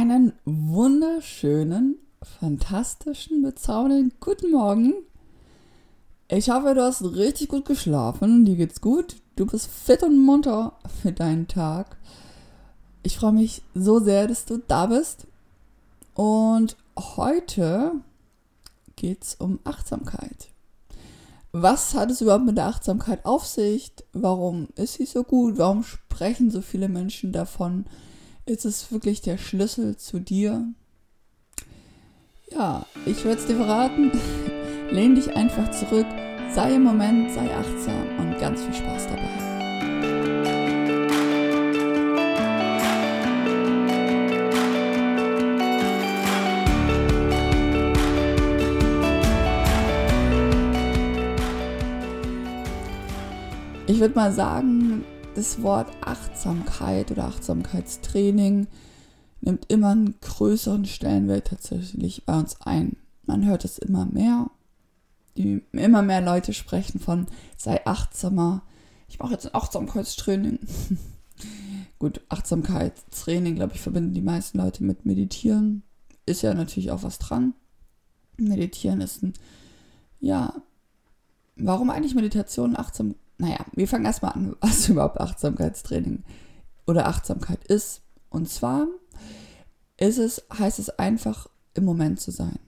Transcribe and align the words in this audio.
Einen 0.00 0.32
wunderschönen, 0.46 1.98
fantastischen, 2.22 3.42
bezaubernden 3.42 4.14
guten 4.18 4.50
Morgen. 4.50 4.94
Ich 6.26 6.48
hoffe, 6.48 6.72
du 6.74 6.82
hast 6.82 7.02
richtig 7.02 7.48
gut 7.48 7.66
geschlafen. 7.66 8.46
Dir 8.46 8.56
geht's 8.56 8.80
gut. 8.80 9.16
Du 9.36 9.44
bist 9.44 9.66
fit 9.66 10.02
und 10.02 10.16
munter 10.16 10.72
für 11.02 11.12
deinen 11.12 11.48
Tag. 11.48 11.98
Ich 13.02 13.18
freue 13.18 13.32
mich 13.32 13.60
so 13.74 13.98
sehr, 14.00 14.26
dass 14.26 14.46
du 14.46 14.56
da 14.66 14.86
bist. 14.86 15.26
Und 16.14 16.78
heute 16.96 17.92
geht's 18.96 19.34
um 19.34 19.58
Achtsamkeit. 19.64 20.48
Was 21.52 21.92
hat 21.92 22.10
es 22.10 22.22
überhaupt 22.22 22.46
mit 22.46 22.56
der 22.56 22.68
Achtsamkeit 22.68 23.26
auf 23.26 23.44
sich? 23.44 23.92
Warum 24.14 24.68
ist 24.76 24.94
sie 24.94 25.04
so 25.04 25.24
gut? 25.24 25.58
Warum 25.58 25.82
sprechen 25.82 26.50
so 26.50 26.62
viele 26.62 26.88
Menschen 26.88 27.32
davon? 27.32 27.84
Ist 28.50 28.64
es 28.64 28.90
wirklich 28.90 29.20
der 29.20 29.38
Schlüssel 29.38 29.96
zu 29.96 30.18
dir? 30.18 30.64
Ja, 32.50 32.84
ich 33.06 33.24
würde 33.24 33.40
es 33.40 33.46
dir 33.46 33.54
verraten. 33.54 34.10
Lehn 34.90 35.14
dich 35.14 35.36
einfach 35.36 35.70
zurück, 35.70 36.06
sei 36.52 36.74
im 36.74 36.82
Moment, 36.82 37.30
sei 37.30 37.48
achtsam 37.54 38.18
und 38.18 38.40
ganz 38.40 38.60
viel 38.62 38.74
Spaß 38.74 39.06
dabei. 39.06 39.50
Ich 53.86 54.00
würde 54.00 54.14
mal 54.16 54.32
sagen, 54.32 54.79
das 55.34 55.62
Wort 55.62 55.90
Achtsamkeit 56.00 57.10
oder 57.10 57.24
Achtsamkeitstraining 57.24 58.66
nimmt 59.40 59.70
immer 59.70 59.90
einen 59.90 60.20
größeren 60.20 60.84
Stellenwert 60.84 61.48
tatsächlich 61.48 62.24
bei 62.26 62.38
uns 62.38 62.60
ein. 62.60 62.96
Man 63.24 63.46
hört 63.46 63.64
es 63.64 63.78
immer 63.78 64.06
mehr. 64.06 64.50
Immer 65.34 66.02
mehr 66.02 66.20
Leute 66.20 66.52
sprechen 66.52 67.00
von 67.00 67.26
sei 67.56 67.84
achtsamer. 67.86 68.62
Ich 69.08 69.18
mache 69.18 69.32
jetzt 69.32 69.46
ein 69.46 69.54
Achtsamkeitstraining. 69.54 70.58
Gut, 71.98 72.20
Achtsamkeitstraining, 72.28 73.54
glaube 73.54 73.74
ich, 73.74 73.80
verbinden 73.80 74.14
die 74.14 74.22
meisten 74.22 74.58
Leute 74.58 74.84
mit 74.84 75.06
Meditieren. 75.06 75.82
Ist 76.26 76.42
ja 76.42 76.54
natürlich 76.54 76.90
auch 76.90 77.02
was 77.02 77.18
dran. 77.18 77.54
Meditieren 78.36 79.00
ist 79.00 79.22
ein, 79.22 79.34
ja, 80.18 80.54
warum 81.56 81.90
eigentlich 81.90 82.14
Meditation 82.14 82.76
achtsam 82.76 83.14
naja, 83.40 83.64
wir 83.72 83.88
fangen 83.88 84.04
erstmal 84.04 84.32
an, 84.32 84.56
was 84.60 84.88
überhaupt 84.88 85.20
Achtsamkeitstraining 85.20 86.24
oder 86.86 87.06
Achtsamkeit 87.06 87.64
ist. 87.64 88.02
Und 88.28 88.48
zwar 88.48 88.86
ist 89.96 90.18
es, 90.18 90.44
heißt 90.56 90.78
es 90.78 90.90
einfach, 90.90 91.48
im 91.74 91.84
Moment 91.84 92.20
zu 92.20 92.30
sein. 92.30 92.58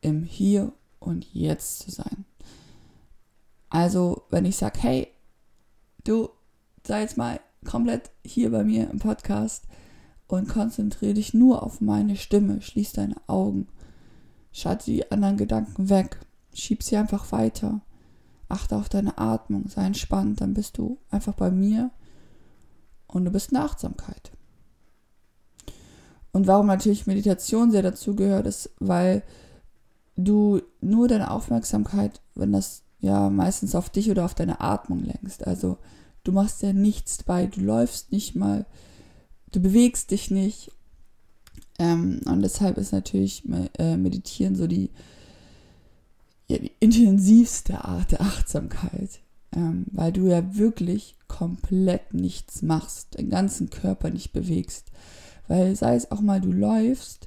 Im 0.00 0.24
Hier 0.24 0.72
und 0.98 1.26
Jetzt 1.32 1.80
zu 1.80 1.90
sein. 1.90 2.24
Also, 3.70 4.24
wenn 4.30 4.44
ich 4.44 4.56
sage, 4.56 4.78
hey, 4.82 5.08
du 6.04 6.28
sei 6.86 7.00
jetzt 7.00 7.16
mal 7.16 7.40
komplett 7.64 8.10
hier 8.24 8.50
bei 8.50 8.62
mir 8.62 8.90
im 8.90 8.98
Podcast 8.98 9.64
und 10.26 10.48
konzentriere 10.48 11.14
dich 11.14 11.32
nur 11.32 11.62
auf 11.62 11.80
meine 11.80 12.16
Stimme, 12.16 12.60
schließ 12.60 12.92
deine 12.92 13.16
Augen, 13.26 13.68
schalte 14.52 14.86
die 14.86 15.10
anderen 15.10 15.38
Gedanken 15.38 15.88
weg, 15.88 16.18
schieb 16.52 16.82
sie 16.82 16.96
einfach 16.96 17.32
weiter 17.32 17.80
achte 18.54 18.76
auf 18.76 18.88
deine 18.88 19.18
Atmung, 19.18 19.68
sei 19.68 19.84
entspannt, 19.84 20.40
dann 20.40 20.54
bist 20.54 20.78
du 20.78 20.98
einfach 21.10 21.34
bei 21.34 21.50
mir 21.50 21.90
und 23.06 23.24
du 23.24 23.30
bist 23.30 23.52
in 23.52 23.58
Achtsamkeit. 23.58 24.32
Und 26.32 26.46
warum 26.46 26.66
natürlich 26.66 27.06
Meditation 27.06 27.70
sehr 27.70 27.82
dazu 27.82 28.16
gehört, 28.16 28.46
ist, 28.46 28.70
weil 28.78 29.22
du 30.16 30.62
nur 30.80 31.08
deine 31.08 31.30
Aufmerksamkeit, 31.30 32.20
wenn 32.34 32.52
das 32.52 32.82
ja 33.00 33.30
meistens 33.30 33.74
auf 33.74 33.90
dich 33.90 34.10
oder 34.10 34.24
auf 34.24 34.34
deine 34.34 34.60
Atmung 34.60 35.00
lenkst. 35.04 35.46
Also 35.46 35.78
du 36.24 36.32
machst 36.32 36.62
ja 36.62 36.72
nichts 36.72 37.22
bei, 37.22 37.46
du 37.46 37.60
läufst 37.60 38.12
nicht 38.12 38.34
mal, 38.34 38.66
du 39.52 39.60
bewegst 39.60 40.10
dich 40.10 40.30
nicht. 40.30 40.72
Ähm, 41.78 42.20
und 42.26 42.42
deshalb 42.42 42.78
ist 42.78 42.92
natürlich 42.92 43.44
äh, 43.78 43.96
Meditieren 43.96 44.56
so 44.56 44.66
die 44.66 44.90
ja, 46.46 46.58
die 46.58 46.72
intensivste 46.80 47.84
Art 47.84 48.12
der 48.12 48.20
Achtsamkeit, 48.20 49.20
ähm, 49.54 49.86
weil 49.92 50.12
du 50.12 50.26
ja 50.26 50.56
wirklich 50.56 51.16
komplett 51.28 52.14
nichts 52.14 52.62
machst, 52.62 53.18
den 53.18 53.30
ganzen 53.30 53.70
Körper 53.70 54.10
nicht 54.10 54.32
bewegst. 54.32 54.90
Weil 55.48 55.74
sei 55.76 55.94
es 55.94 56.10
auch 56.10 56.20
mal, 56.20 56.40
du 56.40 56.52
läufst, 56.52 57.26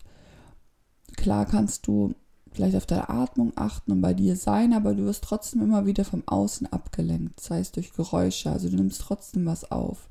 klar 1.16 1.45
kannst 1.45 1.88
du 1.88 2.16
vielleicht 2.51 2.75
auf 2.75 2.88
deine 2.88 3.09
Atmung 3.09 3.53
achten 3.55 3.91
und 3.91 4.01
bei 4.01 4.13
dir 4.13 4.35
sein, 4.35 4.73
aber 4.73 4.95
du 4.95 5.05
wirst 5.05 5.23
trotzdem 5.23 5.61
immer 5.61 5.85
wieder 5.85 6.03
vom 6.03 6.23
Außen 6.25 6.67
abgelenkt, 6.67 7.39
sei 7.39 7.59
es 7.59 7.72
durch 7.72 7.94
Geräusche, 7.94 8.51
also 8.51 8.69
du 8.69 8.75
nimmst 8.78 9.01
trotzdem 9.01 9.45
was 9.45 9.72
auf. 9.72 10.09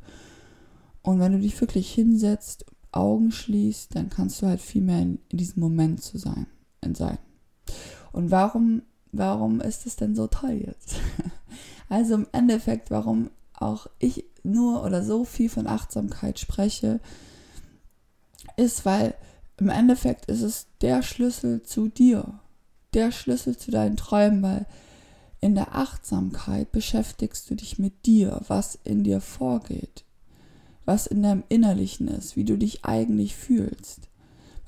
Und 1.03 1.19
wenn 1.19 1.33
du 1.33 1.41
dich 1.41 1.61
wirklich 1.61 1.93
hinsetzt, 1.93 2.65
Augen 2.93 3.33
schließt, 3.33 3.95
dann 3.95 4.11
kannst 4.11 4.41
du 4.41 4.47
halt 4.47 4.61
viel 4.61 4.83
mehr 4.83 5.01
in, 5.01 5.19
in 5.29 5.39
diesem 5.39 5.61
Moment 5.61 6.03
zu 6.03 6.19
sein, 6.19 6.47
in 6.81 6.95
sein. 6.95 7.19
Und 8.13 8.31
warum 8.31 8.83
warum 9.13 9.61
ist 9.61 9.87
es 9.87 9.97
denn 9.97 10.15
so 10.15 10.27
toll 10.27 10.63
jetzt? 10.67 10.97
Also 11.89 12.15
im 12.15 12.27
Endeffekt, 12.33 12.91
warum 12.91 13.31
auch 13.55 13.87
ich 14.01 14.25
nur 14.43 14.83
oder 14.83 15.05
so 15.05 15.25
viel 15.25 15.49
von 15.49 15.69
Achtsamkeit 15.69 16.41
spreche, 16.41 16.99
ist, 18.57 18.85
weil 18.85 19.15
im 19.59 19.69
Endeffekt 19.69 20.27
ist 20.27 20.43
es 20.43 20.67
der 20.81 21.03
Schlüssel 21.03 21.63
zu 21.63 21.89
dir, 21.89 22.41
der 22.93 23.13
Schlüssel 23.13 23.57
zu 23.57 23.71
deinen 23.71 23.97
Träumen, 23.97 24.43
weil 24.43 24.67
in 25.41 25.55
der 25.55 25.75
Achtsamkeit 25.75 26.73
beschäftigst 26.73 27.49
du 27.51 27.55
dich 27.55 27.79
mit 27.79 28.07
dir, 28.07 28.41
was 28.49 28.79
in 28.85 29.05
dir 29.05 29.21
vorgeht, 29.21 30.05
was 30.85 31.07
in 31.07 31.23
deinem 31.23 31.45
Innerlichen 31.49 32.09
ist, 32.09 32.37
wie 32.37 32.45
du 32.45 32.57
dich 32.57 32.85
eigentlich 32.85 33.37
fühlst. 33.37 34.09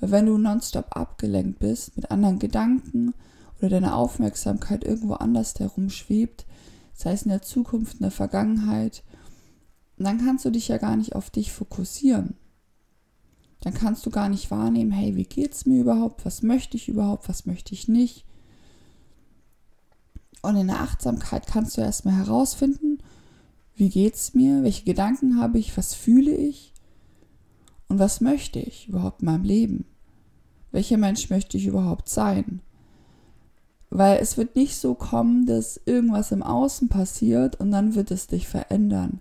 Weil 0.01 0.11
wenn 0.11 0.27
du 0.27 0.39
nonstop 0.39 0.97
abgelenkt 0.97 1.59
bist 1.59 1.97
mit 1.97 2.11
anderen 2.11 2.39
Gedanken, 2.39 3.15
oder 3.59 3.69
deine 3.69 3.95
Aufmerksamkeit 3.95 4.85
irgendwo 4.85 5.15
anders 5.15 5.59
herumschwebt, 5.59 6.47
sei 6.95 7.13
es 7.13 7.23
in 7.23 7.31
der 7.31 7.43
Zukunft, 7.43 7.95
in 7.95 8.03
der 8.03 8.11
Vergangenheit, 8.11 9.03
dann 9.97 10.25
kannst 10.25 10.45
du 10.45 10.51
dich 10.51 10.69
ja 10.69 10.79
gar 10.79 10.97
nicht 10.97 11.15
auf 11.15 11.31
dich 11.31 11.53
fokussieren. 11.53 12.37
Dann 13.61 13.75
kannst 13.75 14.07
du 14.07 14.11
gar 14.11 14.29
nicht 14.29 14.51
wahrnehmen, 14.51 14.93
hey, 14.93 15.17
wie 15.17 15.25
geht's 15.25 15.67
mir 15.67 15.81
überhaupt? 15.81 16.25
Was 16.25 16.43
möchte 16.43 16.77
ich 16.77 16.89
überhaupt? 16.89 17.29
Was 17.29 17.47
möchte 17.47 17.75
ich 17.75 17.89
nicht? 17.89 18.25
Und 20.43 20.57
in 20.57 20.69
der 20.69 20.81
Achtsamkeit 20.81 21.49
kannst 21.49 21.77
du 21.77 21.81
erstmal 21.81 22.15
herausfinden, 22.15 22.99
wie 23.75 23.89
geht's 23.89 24.35
mir? 24.35 24.63
Welche 24.63 24.85
Gedanken 24.85 25.41
habe 25.41 25.59
ich? 25.59 25.77
Was 25.77 25.95
fühle 25.95 26.35
ich? 26.35 26.73
Und 27.89 27.99
was 27.99 28.21
möchte 28.21 28.61
ich 28.61 28.89
überhaupt 28.89 29.23
in 29.23 29.27
meinem 29.27 29.45
Leben? 29.45 29.85
Welcher 30.71 30.97
Mensch 30.97 31.31
möchte 31.31 31.57
ich 31.57 31.67
überhaupt 31.67 32.09
sein? 32.09 32.61
Weil 33.91 34.19
es 34.21 34.37
wird 34.37 34.55
nicht 34.55 34.77
so 34.77 34.95
kommen, 34.95 35.47
dass 35.47 35.81
irgendwas 35.87 36.33
im 36.33 36.43
Außen 36.43 36.89
passiert 36.89 37.59
und 37.59 37.71
dann 37.71 37.95
wird 37.95 38.11
es 38.11 38.27
dich 38.27 38.47
verändern. 38.47 39.21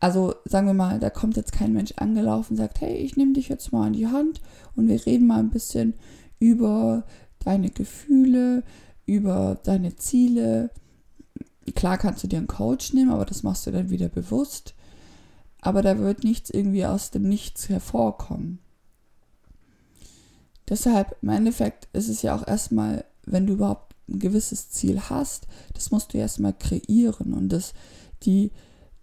Also 0.00 0.34
sagen 0.46 0.66
wir 0.66 0.74
mal, 0.74 0.98
da 0.98 1.10
kommt 1.10 1.36
jetzt 1.36 1.52
kein 1.52 1.74
Mensch 1.74 1.92
angelaufen 1.96 2.54
und 2.54 2.56
sagt, 2.56 2.80
hey, 2.80 2.96
ich 2.96 3.16
nehme 3.16 3.34
dich 3.34 3.50
jetzt 3.50 3.70
mal 3.70 3.86
an 3.86 3.92
die 3.92 4.08
Hand 4.08 4.40
und 4.74 4.88
wir 4.88 5.04
reden 5.04 5.26
mal 5.26 5.40
ein 5.40 5.50
bisschen 5.50 5.94
über 6.38 7.04
deine 7.44 7.68
Gefühle, 7.68 8.62
über 9.04 9.58
deine 9.62 9.96
Ziele. 9.96 10.70
Klar 11.74 11.98
kannst 11.98 12.24
du 12.24 12.28
dir 12.28 12.38
einen 12.38 12.46
Coach 12.46 12.94
nehmen, 12.94 13.10
aber 13.10 13.26
das 13.26 13.42
machst 13.42 13.66
du 13.66 13.70
dann 13.70 13.90
wieder 13.90 14.08
bewusst. 14.08 14.74
Aber 15.60 15.82
da 15.82 15.98
wird 15.98 16.24
nichts 16.24 16.48
irgendwie 16.48 16.86
aus 16.86 17.10
dem 17.10 17.28
Nichts 17.28 17.68
hervorkommen. 17.68 18.58
Deshalb, 20.68 21.16
im 21.20 21.28
Endeffekt 21.28 21.88
ist 21.92 22.08
es 22.08 22.22
ja 22.22 22.34
auch 22.34 22.46
erstmal 22.46 23.04
wenn 23.32 23.46
du 23.46 23.54
überhaupt 23.54 23.94
ein 24.08 24.18
gewisses 24.18 24.70
Ziel 24.70 25.00
hast, 25.08 25.46
das 25.74 25.90
musst 25.90 26.12
du 26.12 26.18
erstmal 26.18 26.52
kreieren. 26.52 27.32
Und 27.32 27.48
das, 27.50 27.72
die, 28.22 28.50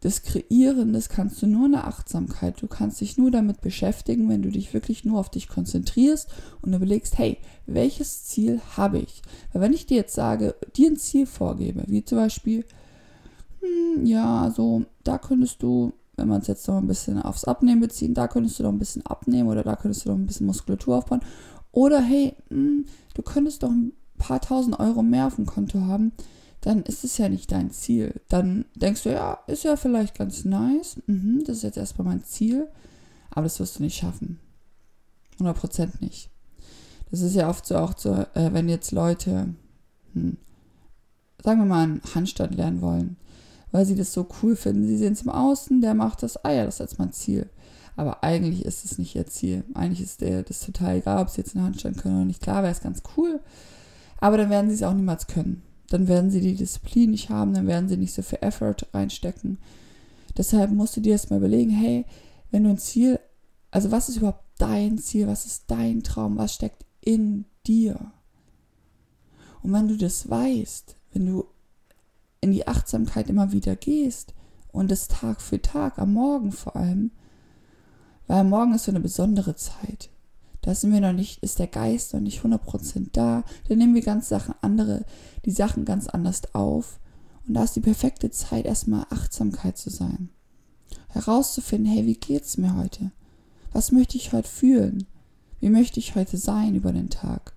das 0.02 0.22
Kreieren, 0.22 0.94
das 0.94 1.10
kannst 1.10 1.42
du 1.42 1.48
nur 1.48 1.66
in 1.66 1.72
der 1.72 1.88
Achtsamkeit. 1.88 2.62
Du 2.62 2.68
kannst 2.68 3.02
dich 3.02 3.18
nur 3.18 3.32
damit 3.32 3.62
beschäftigen, 3.62 4.30
wenn 4.30 4.42
du 4.42 4.50
dich 4.50 4.74
wirklich 4.74 5.06
nur 5.06 5.20
auf 5.20 5.30
dich 5.30 5.48
konzentrierst 5.48 6.30
und 6.62 6.74
überlegst, 6.74 7.18
hey, 7.18 7.38
welches 7.66 8.26
Ziel 8.26 8.62
habe 8.76 9.00
ich? 9.00 9.22
Weil 9.54 9.62
wenn 9.64 9.74
ich 9.74 9.86
dir 9.86 9.98
jetzt 9.98 10.14
sage, 10.14 10.56
dir 10.76 10.90
ein 10.90 10.98
Ziel 10.98 11.26
vorgebe, 11.26 11.84
wie 11.88 12.06
zum 12.06 12.20
Beispiel, 12.20 12.66
hm, 13.62 14.06
ja, 14.06 14.52
so, 14.56 14.86
da 15.04 15.18
könntest 15.18 15.64
du, 15.64 15.94
wenn 16.16 16.28
man 16.28 16.42
es 16.42 16.48
jetzt 16.48 16.68
noch 16.68 16.78
ein 16.78 16.88
bisschen 16.88 17.22
aufs 17.22 17.46
Abnehmen 17.46 17.82
beziehen, 17.82 18.14
da 18.14 18.28
könntest 18.28 18.60
du 18.60 18.64
noch 18.64 18.72
ein 18.72 18.80
bisschen 18.80 19.06
abnehmen 19.06 19.50
oder 19.50 19.64
da 19.64 19.76
könntest 19.76 20.06
du 20.06 20.10
noch 20.10 20.18
ein 20.18 20.26
bisschen 20.28 20.48
Muskulatur 20.48 20.98
aufbauen. 20.98 21.22
Oder 21.72 22.02
hey, 22.02 22.36
hm, 22.50 22.86
du 23.16 23.22
könntest 23.24 23.64
doch 23.64 23.72
ein 23.72 23.94
paar 24.18 24.42
tausend 24.42 24.80
Euro 24.80 25.04
mehr 25.04 25.28
auf 25.28 25.36
dem 25.36 25.46
Konto 25.46 25.82
haben, 25.82 26.12
dann 26.62 26.84
ist 26.84 27.04
es 27.04 27.18
ja 27.18 27.30
nicht 27.30 27.52
dein 27.52 27.72
Ziel. 27.72 28.14
Dann 28.30 28.66
denkst 28.76 29.04
du, 29.04 29.12
ja, 29.12 29.40
ist 29.48 29.64
ja 29.64 29.76
vielleicht 29.76 30.18
ganz 30.18 30.44
nice. 30.44 30.98
Mhm, 31.06 31.44
das 31.46 31.58
ist 31.58 31.64
jetzt 31.64 31.78
erstmal 31.78 32.08
mein 32.08 32.24
Ziel. 32.24 32.68
Aber 33.30 33.44
das 33.44 33.60
wirst 33.60 33.78
du 33.78 33.84
nicht 33.84 33.98
schaffen. 33.98 34.40
100% 35.40 36.02
nicht. 36.02 36.30
Das 37.12 37.22
ist 37.22 37.36
ja 37.36 37.50
oft 37.50 37.66
so 37.66 37.78
auch 37.78 37.94
so, 37.98 38.14
äh, 38.34 38.52
wenn 38.54 38.68
jetzt 38.68 38.92
Leute, 38.92 39.54
hm, 40.14 40.38
sagen 41.44 41.60
wir 41.60 41.66
mal, 41.66 41.84
einen 41.84 42.02
Handstand 42.16 42.56
lernen 42.56 42.82
wollen, 42.82 43.18
weil 43.72 43.86
sie 43.86 43.96
das 43.96 44.12
so 44.12 44.28
cool 44.42 44.56
finden. 44.56 44.88
Sie 44.88 44.98
sehen 44.98 45.14
es 45.14 45.22
im 45.22 45.30
Außen, 45.30 45.82
der 45.82 45.94
macht 45.94 46.24
das, 46.24 46.44
ah 46.44 46.52
ja, 46.52 46.66
das 46.66 46.76
ist 46.76 46.80
jetzt 46.80 47.00
mein 47.00 47.14
Ziel. 47.14 47.50
Aber 47.96 48.24
eigentlich 48.24 48.66
ist 48.66 48.86
es 48.86 48.98
nicht 48.98 49.16
ihr 49.16 49.26
Ziel. 49.28 49.64
Eigentlich 49.74 50.02
ist 50.02 50.22
der 50.22 50.44
das 50.44 50.60
total 50.60 50.98
egal, 50.98 51.22
ob 51.22 51.30
sie 51.30 51.42
jetzt 51.42 51.56
einen 51.56 51.66
Handstand 51.66 51.98
können 51.98 52.18
oder 52.18 52.26
nicht. 52.26 52.42
Klar 52.42 52.62
wäre 52.64 52.72
es 52.72 52.82
ganz 52.82 53.02
cool, 53.16 53.40
aber 54.20 54.38
dann 54.38 54.50
werden 54.50 54.70
sie 54.70 54.76
es 54.76 54.84
auch 54.84 54.94
niemals 54.94 55.28
können. 55.28 55.64
Dann 55.90 56.08
werden 56.08 56.32
sie 56.32 56.42
die 56.42 56.56
Disziplin 56.56 57.12
nicht 57.12 57.30
haben, 57.30 57.54
dann 57.54 57.68
werden 57.68 57.88
sie 57.88 57.98
nicht 57.98 58.14
so 58.14 58.22
viel 58.22 58.40
Effort 58.42 58.76
reinstecken. 58.94 59.58
Deshalb 60.38 60.72
musst 60.72 60.98
du 60.98 61.02
dir 61.02 61.14
erstmal 61.14 61.40
überlegen, 61.40 61.72
hey, 61.72 62.06
wenn 62.52 62.64
du 62.64 62.70
ein 62.70 62.78
Ziel, 62.78 63.20
also 63.72 63.92
was 63.92 64.10
ist 64.10 64.18
überhaupt 64.18 64.44
dein 64.58 64.98
Ziel, 64.98 65.28
was 65.28 65.46
ist 65.46 65.66
dein 65.68 66.04
Traum, 66.04 66.38
was 66.38 66.54
steckt 66.54 66.86
in 67.02 67.46
dir? 67.66 68.12
Und 69.64 69.74
wenn 69.74 69.88
du 69.88 69.98
das 69.98 70.30
weißt, 70.30 70.96
wenn 71.14 71.26
du 71.26 71.46
in 72.42 72.52
die 72.52 72.68
Achtsamkeit 72.68 73.30
immer 73.30 73.52
wieder 73.52 73.76
gehst 73.76 74.34
und 74.72 74.92
das 74.92 75.08
Tag 75.08 75.42
für 75.42 75.62
Tag, 75.62 75.98
am 75.98 76.14
Morgen 76.14 76.52
vor 76.52 76.76
allem, 76.76 77.12
weil 78.28 78.44
Morgen 78.44 78.74
ist 78.76 78.84
so 78.84 78.92
eine 78.92 79.00
besondere 79.00 79.56
Zeit. 79.56 80.10
Da 80.68 80.76
sind 80.76 80.92
wir 80.92 81.00
noch 81.00 81.14
nicht, 81.14 81.42
ist 81.42 81.60
der 81.60 81.68
Geist 81.68 82.14
noch 82.14 82.20
nicht 82.20 82.42
100% 82.42 83.12
da. 83.14 83.46
Da 83.70 83.76
nehmen 83.76 83.96
wir 83.96 84.02
ganz 84.02 84.28
Sachen 84.28 84.54
andere, 84.60 85.06
die 85.46 85.52
Sachen 85.52 85.86
ganz 85.86 86.08
anders 86.08 86.54
auf. 86.54 87.00
Und 87.48 87.54
da 87.54 87.64
ist 87.64 87.78
die 87.78 87.80
perfekte 87.80 88.32
Zeit, 88.32 88.66
erstmal 88.66 89.06
Achtsamkeit 89.10 89.78
zu 89.78 89.90
sein. 89.90 90.28
Herauszufinden, 91.08 91.90
hey, 91.90 92.06
wie 92.06 92.18
geht's 92.18 92.58
mir 92.58 92.76
heute? 92.76 93.12
Was 93.72 93.94
möchte 93.94 94.18
ich 94.18 94.34
heute 94.34 94.50
fühlen? 94.50 95.06
Wie 95.62 95.70
möchte 95.70 96.02
ich 96.02 96.16
heute 96.16 96.36
sein 96.36 96.76
über 96.76 96.92
den 96.92 97.10
Tag? 97.10 97.54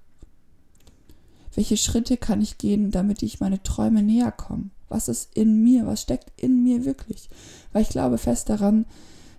Welche 1.57 1.79
Schritte 1.79 2.17
kann 2.17 2.41
ich 2.41 2.59
gehen, 2.59 2.93
damit 2.93 3.25
ich 3.25 3.41
meine 3.41 3.61
Träume 3.61 4.05
näher 4.05 4.31
komme? 4.31 4.71
Was 4.89 5.09
ist 5.09 5.37
in 5.37 5.65
mir? 5.65 5.85
Was 5.85 6.03
steckt 6.03 6.31
in 6.41 6.63
mir 6.63 6.85
wirklich? 6.85 7.29
Weil 7.73 7.83
ich 7.83 7.89
glaube 7.89 8.19
fest 8.19 8.51
daran, 8.51 8.87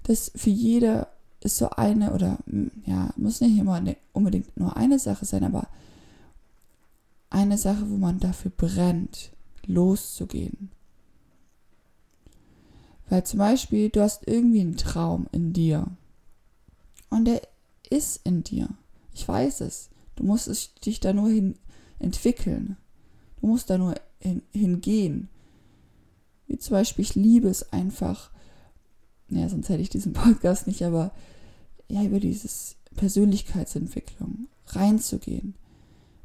dass 0.04 0.30
für 0.36 0.50
jede 0.50 1.08
ist 1.44 1.58
so 1.58 1.70
eine 1.72 2.14
oder 2.14 2.38
ja, 2.86 3.12
muss 3.18 3.42
nicht 3.42 3.58
immer 3.58 3.82
ne, 3.82 3.98
unbedingt 4.14 4.56
nur 4.58 4.78
eine 4.78 5.00
Sache 5.00 5.26
sein, 5.26 5.44
aber 5.44 5.68
eine 7.30 7.58
Sache, 7.58 7.90
wo 7.90 7.98
man 7.98 8.20
dafür 8.20 8.52
brennt, 8.52 9.32
loszugehen. 9.66 10.70
Weil 13.10 13.26
zum 13.26 13.40
Beispiel, 13.40 13.90
du 13.90 14.02
hast 14.02 14.28
irgendwie 14.28 14.62
einen 14.62 14.78
Traum 14.78 15.28
in 15.32 15.52
dir. 15.52 15.88
Und 17.10 17.26
der 17.26 17.42
ist 17.90 18.22
in 18.24 18.44
dir. 18.44 18.70
Ich 19.14 19.28
weiß 19.28 19.62
es. 19.62 19.90
Du 20.16 20.24
musst 20.24 20.86
dich 20.86 21.00
da 21.00 21.12
nur 21.12 21.30
hin 21.30 21.56
entwickeln. 22.00 22.78
Du 23.42 23.48
musst 23.48 23.70
da 23.70 23.78
nur 23.78 23.96
hin, 24.20 24.42
hingehen. 24.54 25.28
Wie 26.48 26.58
zum 26.58 26.74
Beispiel, 26.74 27.04
ich 27.04 27.16
liebe 27.16 27.50
es 27.50 27.74
einfach, 27.74 28.30
ja, 29.30 29.50
sonst 29.50 29.70
hätte 29.70 29.82
ich 29.82 29.90
diesen 29.90 30.14
Podcast 30.14 30.68
nicht, 30.68 30.84
aber 30.84 31.12
ja, 31.92 32.04
über 32.04 32.20
dieses 32.20 32.76
Persönlichkeitsentwicklung 32.96 34.48
reinzugehen. 34.68 35.56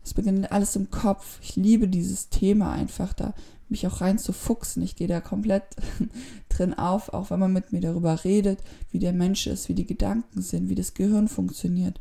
Es 0.04 0.14
beginnt 0.14 0.52
alles 0.52 0.76
im 0.76 0.90
Kopf. 0.90 1.40
Ich 1.42 1.56
liebe 1.56 1.88
dieses 1.88 2.28
Thema 2.28 2.72
einfach 2.72 3.12
da, 3.12 3.34
mich 3.68 3.86
auch 3.86 4.00
reinzufuchsen. 4.00 4.82
Ich 4.82 4.94
gehe 4.94 5.08
da 5.08 5.20
komplett 5.20 5.64
drin 6.48 6.74
auf, 6.74 7.12
auch 7.12 7.30
wenn 7.30 7.40
man 7.40 7.52
mit 7.52 7.72
mir 7.72 7.80
darüber 7.80 8.22
redet, 8.22 8.60
wie 8.92 9.00
der 9.00 9.12
Mensch 9.12 9.46
ist, 9.48 9.68
wie 9.68 9.74
die 9.74 9.86
Gedanken 9.86 10.42
sind, 10.42 10.68
wie 10.68 10.76
das 10.76 10.94
Gehirn 10.94 11.26
funktioniert. 11.26 12.00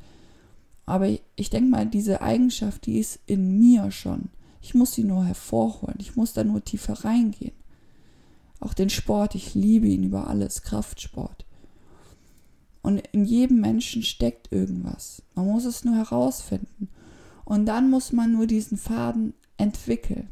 Aber 0.86 1.10
ich 1.36 1.50
denke 1.50 1.70
mal, 1.72 1.88
diese 1.88 2.22
Eigenschaft, 2.22 2.86
die 2.86 3.00
ist 3.00 3.20
in 3.26 3.58
mir 3.58 3.90
schon. 3.90 4.30
Ich 4.62 4.76
muss 4.76 4.94
sie 4.94 5.04
nur 5.04 5.26
hervorholen. 5.26 5.98
Ich 6.00 6.16
muss 6.16 6.34
da 6.34 6.44
nur 6.44 6.64
tiefer 6.64 7.06
reingehen. 7.06 7.56
Auch 8.60 8.76
den 8.76 8.90
Sport, 8.90 9.34
ich 9.36 9.56
liebe 9.56 9.88
ihn 9.88 10.04
über 10.04 10.28
alles, 10.28 10.62
Kraftsport. 10.62 11.45
Und 12.86 13.00
in 13.14 13.26
jedem 13.26 13.62
Menschen 13.62 14.04
steckt 14.04 14.52
irgendwas. 14.52 15.24
Man 15.34 15.48
muss 15.48 15.66
es 15.66 15.84
nur 15.84 15.96
herausfinden. 15.96 16.90
Und 17.44 17.66
dann 17.66 17.90
muss 17.90 18.12
man 18.12 18.32
nur 18.32 18.46
diesen 18.46 18.78
Faden 18.78 19.34
entwickeln, 19.58 20.30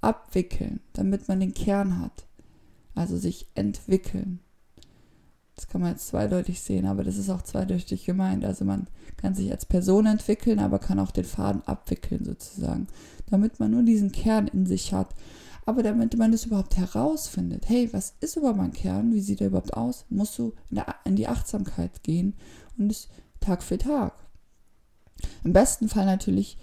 abwickeln, 0.00 0.80
damit 0.94 1.28
man 1.28 1.40
den 1.40 1.52
Kern 1.52 2.00
hat. 2.00 2.24
Also 2.94 3.18
sich 3.18 3.48
entwickeln. 3.54 4.40
Das 5.56 5.68
kann 5.68 5.82
man 5.82 5.90
jetzt 5.90 6.06
zweideutig 6.06 6.62
sehen, 6.62 6.86
aber 6.86 7.04
das 7.04 7.18
ist 7.18 7.28
auch 7.28 7.42
zweideutig 7.42 8.06
gemeint. 8.06 8.46
Also 8.46 8.64
man 8.64 8.86
kann 9.18 9.34
sich 9.34 9.50
als 9.52 9.66
Person 9.66 10.06
entwickeln, 10.06 10.60
aber 10.60 10.78
kann 10.78 10.98
auch 10.98 11.10
den 11.10 11.24
Faden 11.24 11.60
abwickeln 11.66 12.24
sozusagen, 12.24 12.86
damit 13.28 13.60
man 13.60 13.72
nur 13.72 13.82
diesen 13.82 14.10
Kern 14.10 14.46
in 14.46 14.64
sich 14.64 14.94
hat. 14.94 15.14
Aber 15.66 15.82
damit 15.82 16.16
man 16.16 16.32
das 16.32 16.44
überhaupt 16.44 16.76
herausfindet, 16.76 17.68
hey, 17.68 17.90
was 17.92 18.14
ist 18.20 18.36
überhaupt 18.36 18.58
mein 18.58 18.72
Kern? 18.72 19.14
Wie 19.14 19.20
sieht 19.20 19.40
er 19.40 19.46
überhaupt 19.46 19.74
aus? 19.74 20.04
Musst 20.10 20.38
du 20.38 20.52
in, 21.04 21.16
die 21.16 21.28
Achtsamkeit 21.28 22.02
gehen 22.02 22.34
und 22.76 22.90
es 22.90 23.08
Tag 23.40 23.62
für 23.62 23.78
Tag. 23.78 24.14
Im 25.42 25.52
besten 25.52 25.88
Fall 25.88 26.06
natürlich 26.06 26.58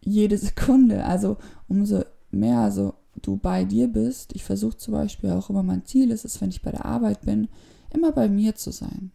jede 0.00 0.38
Sekunde. 0.38 1.04
Also 1.04 1.38
umso 1.68 2.04
mehr 2.30 2.60
also 2.60 2.94
du 3.22 3.36
bei 3.36 3.64
dir 3.64 3.88
bist. 3.88 4.34
Ich 4.34 4.44
versuche 4.44 4.76
zum 4.76 4.94
Beispiel 4.94 5.30
auch 5.30 5.50
immer 5.50 5.62
mein 5.62 5.84
Ziel 5.84 6.10
ist 6.10 6.24
es, 6.24 6.40
wenn 6.40 6.50
ich 6.50 6.62
bei 6.62 6.70
der 6.70 6.84
Arbeit 6.84 7.22
bin, 7.22 7.48
immer 7.92 8.12
bei 8.12 8.28
mir 8.28 8.54
zu 8.54 8.70
sein. 8.70 9.10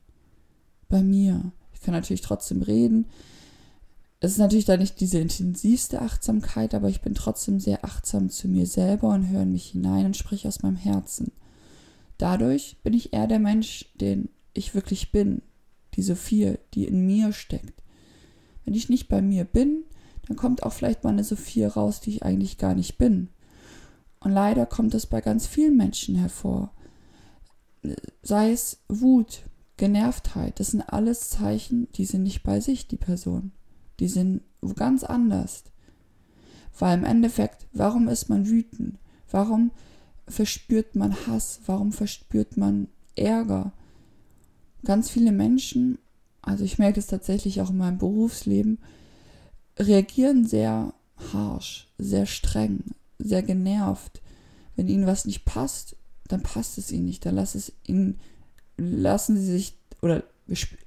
Bei 0.90 1.04
mir. 1.04 1.52
Ich 1.74 1.82
kann 1.82 1.94
natürlich 1.94 2.22
trotzdem 2.22 2.62
reden. 2.62 3.06
Es 4.22 4.32
ist 4.32 4.38
natürlich 4.38 4.66
da 4.66 4.78
nicht 4.78 5.02
diese 5.02 5.20
intensivste 5.20 6.02
Achtsamkeit, 6.02 6.74
aber 6.74 6.88
ich 6.88 7.02
bin 7.02 7.14
trotzdem 7.14 7.60
sehr 7.60 7.84
achtsam 7.84 8.30
zu 8.30 8.48
mir 8.48 8.66
selber 8.66 9.10
und 9.10 9.28
höre 9.28 9.46
mich 9.46 9.72
hinein 9.72 10.06
und 10.06 10.18
spreche 10.18 10.48
aus 10.48 10.62
meinem 10.62 10.78
Herzen. 10.78 11.34
Dadurch 12.18 12.78
bin 12.84 12.94
ich 12.94 13.12
eher 13.12 13.28
der 13.28 13.40
Mensch, 13.40 13.92
den 14.00 14.30
ich 14.54 14.74
wirklich 14.74 15.12
bin. 15.12 15.42
Die 15.96 16.04
Sophie, 16.04 16.56
die 16.74 16.86
in 16.86 17.06
mir 17.06 17.34
steckt. 17.34 17.84
Wenn 18.64 18.76
ich 18.76 18.88
nicht 18.88 19.10
bei 19.10 19.22
mir 19.22 19.44
bin, 19.44 19.84
dann 20.28 20.38
kommt 20.38 20.64
auch 20.64 20.72
vielleicht 20.72 21.04
mal 21.04 21.10
eine 21.10 21.26
Sophie 21.26 21.66
raus, 21.66 22.00
die 22.00 22.12
ich 22.12 22.24
eigentlich 22.24 22.58
gar 22.58 22.76
nicht 22.76 22.98
bin. 22.98 23.28
Und 24.22 24.32
leider 24.32 24.66
kommt 24.66 24.94
es 24.94 25.08
bei 25.08 25.20
ganz 25.20 25.48
vielen 25.48 25.76
Menschen 25.76 26.16
hervor 26.16 26.72
sei 28.22 28.52
es 28.52 28.82
Wut, 28.88 29.44
Genervtheit, 29.78 30.60
das 30.60 30.72
sind 30.72 30.82
alles 30.82 31.30
Zeichen, 31.30 31.88
die 31.94 32.06
sind 32.06 32.24
nicht 32.24 32.44
bei 32.44 32.60
sich, 32.60 32.88
die 32.88 32.98
Person. 32.98 33.52
Die 34.02 34.08
sind 34.08 34.42
ganz 34.76 35.04
anders. 35.04 35.64
Weil 36.78 36.98
im 36.98 37.06
Endeffekt, 37.06 37.68
warum 37.72 38.08
ist 38.08 38.30
man 38.30 38.50
wütend? 38.50 38.98
Warum 39.30 39.70
verspürt 40.28 40.96
man 40.96 41.16
Hass? 41.28 41.62
Warum 41.68 41.92
verspürt 41.92 42.58
man 42.58 42.88
Ärger? 43.16 43.74
Ganz 44.84 45.12
viele 45.12 45.32
Menschen, 45.32 46.00
also 46.42 46.64
ich 46.64 46.80
merke 46.80 47.00
es 47.00 47.06
tatsächlich 47.06 47.62
auch 47.62 47.70
in 47.70 47.78
meinem 47.78 48.00
Berufsleben, 48.00 48.80
reagieren 49.78 50.48
sehr 50.48 50.96
harsh, 51.32 51.88
sehr 52.00 52.26
streng, 52.26 52.80
sehr 53.20 53.44
genervt. 53.44 54.24
Wenn 54.76 54.88
ihnen 54.88 55.06
was 55.06 55.26
nicht 55.26 55.46
passt, 55.46 55.96
dann 56.28 56.42
passt 56.42 56.80
es 56.80 56.92
ihnen 56.92 57.06
nicht. 57.06 57.24
Dann 57.24 57.36
lass 57.36 57.54
es 57.54 57.72
ihnen, 57.86 58.20
lassen 58.78 59.38
sie 59.38 59.46
sich 59.46 59.78
oder 60.02 60.24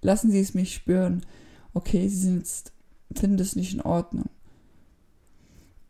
lassen 0.03 0.33
sie 0.33 0.41
es 0.41 0.55
mich 0.55 0.75
spüren. 0.75 1.25
Okay, 1.75 2.09
sie 2.09 2.17
sind 2.17 2.39
jetzt, 2.39 2.74
finden 3.13 3.39
es 3.41 3.57
nicht 3.57 3.75
in 3.75 3.81
Ordnung. 3.81 4.29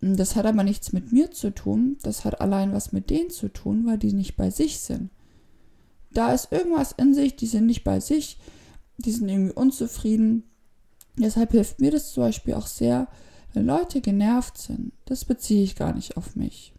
Das 0.00 0.37
hat 0.37 0.44
aber 0.44 0.64
nichts 0.64 0.92
mit 0.92 1.12
mir 1.12 1.30
zu 1.30 1.50
tun. 1.54 1.97
Das 2.02 2.25
hat 2.25 2.40
allein 2.40 2.73
was 2.73 2.92
mit 2.92 3.09
denen 3.09 3.30
zu 3.30 3.49
tun, 3.49 3.87
weil 3.87 3.97
die 3.97 4.12
nicht 4.12 4.37
bei 4.37 4.50
sich 4.50 4.80
sind. 4.80 5.11
Da 6.11 6.33
ist 6.33 6.52
irgendwas 6.52 6.92
in 6.92 7.14
sich, 7.14 7.37
die 7.37 7.47
sind 7.47 7.66
nicht 7.66 7.85
bei 7.85 8.00
sich, 8.00 8.38
die 8.99 9.12
sind 9.12 9.28
irgendwie 9.28 9.54
unzufrieden. 9.54 10.44
Deshalb 11.18 11.52
hilft 11.52 11.80
mir 11.80 11.90
das 11.90 12.12
zum 12.12 12.25
Beispiel 12.25 12.54
auch 12.54 12.66
sehr, 12.66 13.09
wenn 13.54 13.66
Leute 13.66 14.00
genervt 14.00 14.59
sind. 14.59 14.92
Das 15.06 15.25
beziehe 15.25 15.64
ich 15.64 15.75
gar 15.75 15.94
nicht 15.94 16.16
auf 16.16 16.37
mich. 16.37 16.75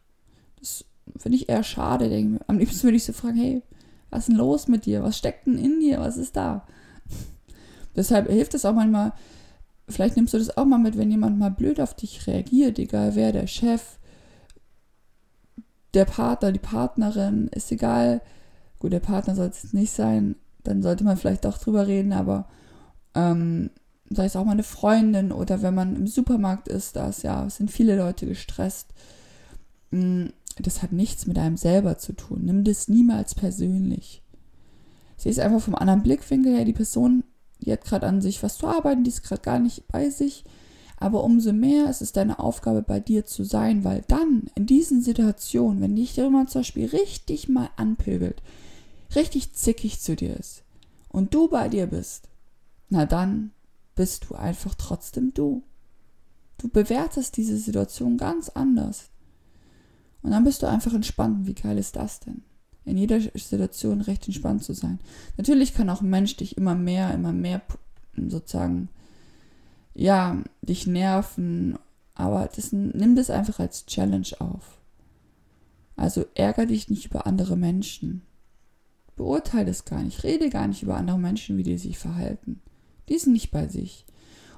Das 0.59 0.85
finde 1.17 1.37
ich 1.37 1.49
eher 1.49 1.63
schade. 1.63 2.09
Denke, 2.09 2.43
am 2.47 2.59
liebsten 2.59 2.83
würde 2.83 2.97
ich 2.97 3.05
so 3.05 3.13
fragen, 3.13 3.37
hey, 3.37 3.63
was 4.09 4.21
ist 4.21 4.29
denn 4.29 4.37
los 4.37 4.67
mit 4.67 4.85
dir? 4.85 5.03
Was 5.03 5.17
steckt 5.17 5.47
denn 5.47 5.57
in 5.57 5.79
dir? 5.79 5.99
Was 5.99 6.17
ist 6.17 6.35
da? 6.35 6.67
Deshalb 7.95 8.29
hilft 8.29 8.53
es 8.53 8.65
auch 8.65 8.73
manchmal, 8.73 9.13
vielleicht 9.87 10.15
nimmst 10.15 10.33
du 10.33 10.37
das 10.37 10.57
auch 10.57 10.65
mal 10.65 10.77
mit, 10.77 10.97
wenn 10.97 11.11
jemand 11.11 11.37
mal 11.37 11.51
blöd 11.51 11.79
auf 11.79 11.93
dich 11.93 12.27
reagiert, 12.27 12.79
egal 12.79 13.15
wer, 13.15 13.31
der 13.31 13.47
Chef, 13.47 13.99
der 15.93 16.05
Partner, 16.05 16.51
die 16.51 16.59
Partnerin, 16.59 17.47
ist 17.49 17.71
egal. 17.71 18.21
Gut, 18.79 18.91
der 18.91 18.99
Partner 18.99 19.35
soll 19.35 19.47
es 19.47 19.73
nicht 19.73 19.91
sein, 19.91 20.35
dann 20.63 20.81
sollte 20.81 21.03
man 21.03 21.17
vielleicht 21.17 21.45
auch 21.45 21.57
drüber 21.57 21.87
reden, 21.87 22.11
aber 22.11 22.47
ähm, 23.13 23.69
sei 24.09 24.25
es 24.25 24.35
auch 24.35 24.45
mal 24.45 24.51
eine 24.51 24.63
Freundin 24.63 25.31
oder 25.31 25.61
wenn 25.61 25.73
man 25.73 25.95
im 25.95 26.07
Supermarkt 26.07 26.67
ist, 26.67 26.95
da 26.95 27.11
ja, 27.23 27.49
sind 27.49 27.71
viele 27.71 27.95
Leute 27.95 28.27
gestresst. 28.27 28.93
Mm, 29.91 30.25
das 30.59 30.83
hat 30.83 30.91
nichts 30.91 31.25
mit 31.25 31.37
einem 31.37 31.57
selber 31.57 31.97
zu 31.97 32.13
tun. 32.13 32.41
Nimm 32.43 32.63
das 32.63 32.87
niemals 32.87 33.35
persönlich. 33.35 34.21
Sie 35.17 35.29
ist 35.29 35.39
einfach 35.39 35.61
vom 35.61 35.75
anderen 35.75 36.03
Blickwinkel 36.03 36.55
her, 36.55 36.65
die 36.65 36.73
Person 36.73 37.23
die 37.61 37.71
hat 37.71 37.83
gerade 37.85 38.07
an 38.07 38.21
sich 38.21 38.41
was 38.43 38.57
zu 38.57 38.67
arbeiten, 38.67 39.03
die 39.03 39.09
ist 39.09 39.23
gerade 39.23 39.41
gar 39.41 39.59
nicht 39.59 39.87
bei 39.87 40.09
sich. 40.09 40.43
Aber 40.97 41.23
umso 41.23 41.51
mehr 41.51 41.89
ist 41.89 42.01
es 42.01 42.13
deine 42.13 42.39
Aufgabe, 42.39 42.81
bei 42.81 42.99
dir 42.99 43.25
zu 43.25 43.43
sein, 43.43 43.83
weil 43.83 44.03
dann 44.07 44.49
in 44.55 44.65
diesen 44.65 45.01
Situationen, 45.01 45.81
wenn 45.81 45.95
dich 45.95 46.15
jemand 46.15 46.49
zum 46.49 46.61
Beispiel 46.61 46.87
richtig 46.87 47.49
mal 47.49 47.69
anpöbelt, 47.75 48.41
richtig 49.15 49.53
zickig 49.53 49.99
zu 49.99 50.15
dir 50.15 50.37
ist 50.37 50.63
und 51.09 51.33
du 51.33 51.49
bei 51.49 51.67
dir 51.67 51.87
bist, 51.87 52.29
na 52.89 53.05
dann 53.05 53.51
bist 53.95 54.27
du 54.29 54.35
einfach 54.35 54.75
trotzdem 54.75 55.33
du. 55.33 55.63
Du 56.57 56.69
bewertest 56.69 57.37
diese 57.37 57.57
Situation 57.57 58.17
ganz 58.17 58.49
anders. 58.49 59.09
Und 60.21 60.31
dann 60.31 60.43
bist 60.43 60.63
du 60.63 60.67
einfach 60.67 60.93
entspannt. 60.93 61.45
Wie 61.45 61.53
geil 61.53 61.77
ist 61.77 61.95
das 61.95 62.19
denn? 62.19 62.43
In 62.85 62.97
jeder 62.97 63.19
Situation 63.19 64.01
recht 64.01 64.27
entspannt 64.27 64.63
zu 64.63 64.73
sein. 64.73 64.99
Natürlich 65.37 65.73
kann 65.73 65.89
auch 65.89 66.01
ein 66.01 66.09
Mensch 66.09 66.35
dich 66.37 66.57
immer 66.57 66.75
mehr, 66.75 67.13
immer 67.13 67.33
mehr 67.33 67.61
sozusagen, 68.15 68.89
ja, 69.93 70.37
dich 70.61 70.85
nerven. 70.85 71.77
Aber 72.13 72.49
das, 72.55 72.71
nimm 72.71 73.15
das 73.15 73.29
einfach 73.29 73.59
als 73.59 73.85
Challenge 73.85 74.27
auf. 74.39 74.77
Also 75.95 76.25
ärger 76.35 76.65
dich 76.65 76.89
nicht 76.89 77.05
über 77.07 77.25
andere 77.25 77.57
Menschen. 77.57 78.21
Beurteile 79.15 79.71
es 79.71 79.85
gar 79.85 80.03
nicht. 80.03 80.23
Rede 80.23 80.49
gar 80.49 80.67
nicht 80.67 80.83
über 80.83 80.97
andere 80.97 81.19
Menschen, 81.19 81.57
wie 81.57 81.63
die 81.63 81.77
sich 81.77 81.97
verhalten. 81.97 82.61
Die 83.09 83.17
sind 83.17 83.33
nicht 83.33 83.51
bei 83.51 83.67
sich. 83.67 84.05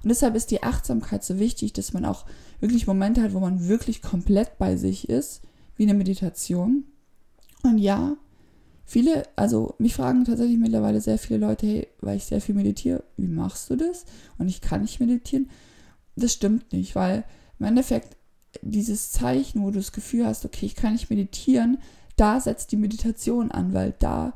Und 0.03 0.10
deshalb 0.10 0.36
ist 0.36 0.51
die 0.51 0.63
Achtsamkeit 0.63 1.24
so 1.24 1.39
wichtig, 1.39 1.74
dass 1.74 1.93
man 1.93 2.05
auch 2.05 2.25
wirklich 2.60 2.88
Momente 2.88 3.22
hat, 3.22 3.34
wo 3.34 3.39
man 3.39 3.67
wirklich 3.67 4.01
komplett 4.01 4.57
bei 4.57 4.75
sich 4.75 5.10
ist, 5.10 5.41
wie 5.75 5.84
eine 5.84 5.93
Meditation. 5.93 6.86
Und 7.64 7.78
ja, 7.78 8.16
viele, 8.86 9.24
also 9.36 9.76
mich 9.80 9.96
fragen 9.96 10.26
tatsächlich 10.26 10.58
mittlerweile 10.58 11.02
sehr 11.02 11.18
viele 11.18 11.40
Leute, 11.40 11.68
hey, 11.68 11.88
weil 12.02 12.18
ich 12.18 12.26
sehr 12.26 12.42
viel 12.42 12.56
meditiere, 12.56 13.04
wie 13.18 13.28
machst 13.28 13.70
du 13.70 13.76
das? 13.76 14.06
Und 14.38 14.48
ich 14.48 14.62
kann 14.62 14.82
nicht 14.82 15.00
meditieren. 15.00 15.50
Das 16.16 16.34
stimmt 16.34 16.74
nicht, 16.74 16.96
weil 16.96 17.24
im 17.60 17.66
Endeffekt 17.66 18.18
dieses 18.62 19.12
Zeichen, 19.12 19.62
wo 19.62 19.72
du 19.72 19.80
das 19.80 19.92
Gefühl 19.92 20.26
hast, 20.26 20.46
okay, 20.46 20.66
ich 20.66 20.76
kann 20.76 20.94
nicht 20.94 21.10
meditieren, 21.10 21.78
da 22.16 22.40
setzt 22.40 22.72
die 22.72 22.78
Meditation 22.78 23.52
an, 23.52 23.74
weil 23.74 23.94
da 24.00 24.34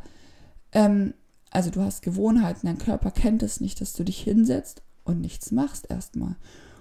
ähm, 0.74 1.14
also 1.52 1.70
du 1.70 1.82
hast 1.82 2.02
Gewohnheiten, 2.02 2.66
dein 2.66 2.78
Körper 2.78 3.12
kennt 3.12 3.44
es 3.44 3.60
nicht, 3.60 3.82
dass 3.82 3.94
du 3.94 4.04
dich 4.04 4.22
hinsetzt 4.22 4.82
und 5.04 5.20
nichts 5.20 5.52
machst 5.52 5.92
erstmal. 5.92 6.38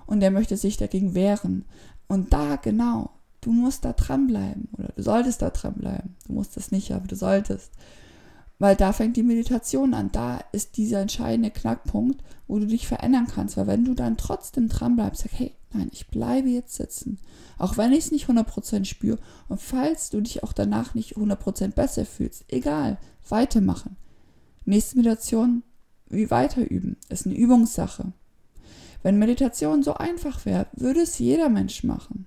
Und 0.06 0.22
er 0.22 0.30
möchte 0.30 0.56
sich 0.56 0.76
dagegen 0.76 1.14
wehren. 1.14 1.64
Und 2.06 2.32
da 2.32 2.56
genau, 2.56 3.10
du 3.40 3.52
musst 3.52 3.84
da 3.84 3.92
dranbleiben 3.92 4.68
oder 4.76 4.88
du 4.94 5.02
solltest 5.02 5.42
da 5.42 5.50
dranbleiben. 5.50 6.16
Du 6.26 6.34
musst 6.34 6.56
das 6.56 6.70
nicht, 6.70 6.92
aber 6.92 7.06
du 7.06 7.16
solltest. 7.16 7.72
Weil 8.58 8.76
da 8.76 8.92
fängt 8.92 9.16
die 9.16 9.22
Meditation 9.22 9.94
an. 9.94 10.12
Da 10.12 10.40
ist 10.52 10.76
dieser 10.76 11.00
entscheidende 11.00 11.50
Knackpunkt, 11.50 12.22
wo 12.46 12.58
du 12.58 12.66
dich 12.66 12.86
verändern 12.86 13.26
kannst. 13.26 13.56
Weil 13.56 13.66
wenn 13.66 13.84
du 13.84 13.94
dann 13.94 14.18
trotzdem 14.18 14.68
dranbleibst, 14.68 15.22
sag, 15.22 15.32
hey, 15.32 15.54
nein, 15.72 15.88
ich 15.92 16.08
bleibe 16.08 16.50
jetzt 16.50 16.74
sitzen. 16.74 17.18
Auch 17.56 17.78
wenn 17.78 17.92
ich 17.92 18.04
es 18.04 18.12
nicht 18.12 18.28
100% 18.28 18.84
spüre. 18.84 19.18
Und 19.48 19.62
falls 19.62 20.10
du 20.10 20.20
dich 20.20 20.42
auch 20.42 20.52
danach 20.52 20.94
nicht 20.94 21.16
100% 21.16 21.68
besser 21.68 22.04
fühlst, 22.04 22.44
egal, 22.48 22.98
weitermachen. 23.28 23.96
Nächste 24.66 24.98
Meditation, 24.98 25.62
wie 26.10 26.30
weiter 26.30 26.70
üben, 26.70 26.98
ist 27.08 27.24
eine 27.24 27.36
Übungssache. 27.36 28.12
Wenn 29.02 29.18
Meditation 29.18 29.82
so 29.82 29.94
einfach 29.94 30.44
wäre, 30.44 30.66
würde 30.72 31.00
es 31.00 31.18
jeder 31.18 31.48
Mensch 31.48 31.82
machen. 31.82 32.26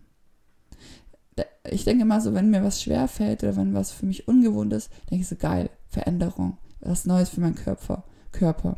Ich 1.69 1.85
denke 1.85 2.03
immer 2.03 2.21
so, 2.21 2.33
wenn 2.33 2.49
mir 2.49 2.63
was 2.63 2.81
schwer 2.81 3.07
fällt 3.07 3.43
oder 3.43 3.55
wenn 3.55 3.73
was 3.73 3.91
für 3.91 4.05
mich 4.05 4.27
ungewohnt 4.27 4.73
ist, 4.73 4.89
denke 5.09 5.23
ich 5.23 5.27
so, 5.27 5.35
geil, 5.35 5.69
Veränderung, 5.87 6.57
was 6.81 7.05
Neues 7.05 7.29
für 7.29 7.41
meinen 7.41 7.55
Körper. 7.55 8.03
Körper. 8.31 8.77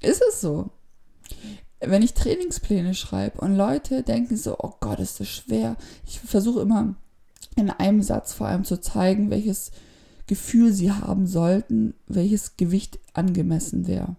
Ist 0.00 0.22
es 0.28 0.40
so? 0.40 0.70
Wenn 1.80 2.02
ich 2.02 2.14
Trainingspläne 2.14 2.94
schreibe 2.94 3.40
und 3.40 3.56
Leute 3.56 4.02
denken 4.02 4.36
so, 4.36 4.56
oh 4.58 4.74
Gott, 4.80 4.98
ist 4.98 5.20
das 5.20 5.28
schwer. 5.28 5.76
Ich 6.06 6.20
versuche 6.20 6.60
immer 6.60 6.94
in 7.54 7.70
einem 7.70 8.02
Satz 8.02 8.32
vor 8.32 8.48
allem 8.48 8.64
zu 8.64 8.80
zeigen, 8.80 9.30
welches 9.30 9.70
Gefühl 10.26 10.72
sie 10.72 10.90
haben 10.90 11.26
sollten, 11.26 11.94
welches 12.06 12.56
Gewicht 12.56 12.98
angemessen 13.12 13.86
wäre, 13.86 14.16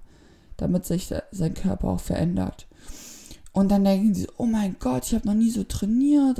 damit 0.55 0.85
sich 0.85 1.13
sein 1.31 1.53
Körper 1.53 1.89
auch 1.89 1.99
verändert. 1.99 2.67
Und 3.51 3.69
dann 3.69 3.83
denken 3.83 4.13
sie, 4.13 4.27
oh 4.37 4.45
mein 4.45 4.75
Gott, 4.79 5.05
ich 5.07 5.15
habe 5.15 5.27
noch 5.27 5.33
nie 5.33 5.49
so 5.49 5.63
trainiert. 5.63 6.39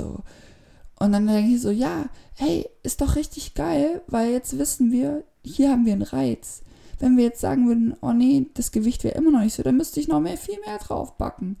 Und 0.98 1.12
dann 1.12 1.26
denke 1.26 1.54
ich 1.54 1.60
so, 1.60 1.70
ja, 1.70 2.06
hey, 2.34 2.68
ist 2.82 3.00
doch 3.00 3.16
richtig 3.16 3.54
geil, 3.54 4.02
weil 4.08 4.32
jetzt 4.32 4.58
wissen 4.58 4.90
wir, 4.90 5.24
hier 5.44 5.70
haben 5.70 5.86
wir 5.86 5.92
einen 5.92 6.02
Reiz. 6.02 6.62
Wenn 6.98 7.16
wir 7.16 7.24
jetzt 7.24 7.40
sagen 7.40 7.68
würden, 7.68 7.96
oh 8.00 8.12
nee, 8.12 8.46
das 8.54 8.72
Gewicht 8.72 9.04
wäre 9.04 9.16
immer 9.16 9.30
noch 9.30 9.42
nicht 9.42 9.54
so, 9.54 9.62
dann 9.62 9.76
müsste 9.76 10.00
ich 10.00 10.08
noch 10.08 10.20
mehr, 10.20 10.36
viel 10.36 10.58
mehr 10.66 10.78
draufbacken. 10.78 11.56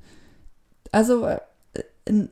Also, 0.90 1.26
äh, 1.26 1.38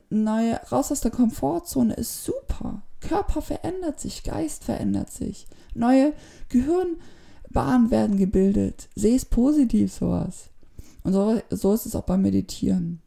neue, 0.09 0.55
raus 0.71 0.91
aus 0.91 1.01
der 1.01 1.11
Komfortzone 1.11 1.93
ist 1.93 2.25
super. 2.25 2.81
Körper 2.99 3.41
verändert 3.41 3.99
sich, 3.99 4.23
Geist 4.23 4.65
verändert 4.65 5.11
sich. 5.11 5.47
Neue 5.73 6.13
Gehirnbahnen 6.49 7.91
werden 7.91 8.17
gebildet. 8.17 8.89
Sehe 8.95 9.15
es 9.15 9.25
positiv, 9.25 9.93
sowas. 9.93 10.49
Und 11.03 11.13
so, 11.13 11.39
so 11.51 11.73
ist 11.73 11.85
es 11.85 11.95
auch 11.95 12.03
beim 12.03 12.23
Meditieren. 12.23 13.01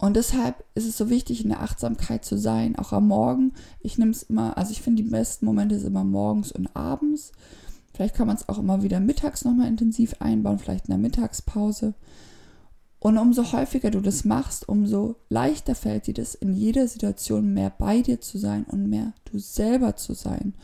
Und 0.00 0.16
deshalb 0.16 0.64
ist 0.74 0.86
es 0.86 0.96
so 0.96 1.10
wichtig, 1.10 1.42
in 1.42 1.50
der 1.50 1.60
Achtsamkeit 1.60 2.24
zu 2.24 2.38
sein, 2.38 2.74
auch 2.76 2.92
am 2.92 3.08
Morgen. 3.08 3.52
Ich 3.80 3.98
nehme 3.98 4.12
es 4.12 4.22
immer, 4.22 4.56
also 4.56 4.72
ich 4.72 4.80
finde 4.80 5.02
die 5.02 5.10
besten 5.10 5.44
Momente 5.44 5.78
sind 5.78 5.88
immer 5.88 6.04
morgens 6.04 6.52
und 6.52 6.74
abends. 6.74 7.32
Vielleicht 7.92 8.14
kann 8.14 8.26
man 8.26 8.36
es 8.36 8.48
auch 8.48 8.58
immer 8.58 8.82
wieder 8.82 8.98
mittags 8.98 9.44
nochmal 9.44 9.68
intensiv 9.68 10.14
einbauen, 10.18 10.58
vielleicht 10.58 10.86
in 10.86 10.92
der 10.92 10.98
Mittagspause. 10.98 11.92
Und 12.98 13.18
umso 13.18 13.52
häufiger 13.52 13.90
du 13.90 14.00
das 14.00 14.24
machst, 14.24 14.66
umso 14.66 15.16
leichter 15.28 15.74
fällt 15.74 16.06
dir 16.06 16.14
das 16.14 16.34
in 16.34 16.54
jeder 16.54 16.88
Situation 16.88 17.52
mehr 17.52 17.68
bei 17.68 18.00
dir 18.00 18.22
zu 18.22 18.38
sein 18.38 18.64
und 18.64 18.88
mehr 18.88 19.12
du 19.30 19.38
selber 19.38 19.96
zu 19.96 20.14
sein, 20.14 20.54